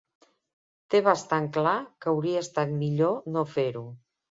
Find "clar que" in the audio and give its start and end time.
1.59-2.11